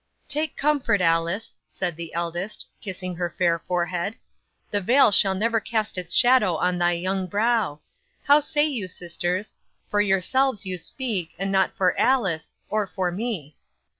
[0.27, 4.15] '"Take comfort, Alice," said the eldest, kissing her fair forehead.
[4.71, 7.81] "The veil shall never cast its shadow on thy young brow.
[8.23, 9.53] How say you, sisters?
[9.91, 13.55] For yourselves you speak, and not for Alice, or for me."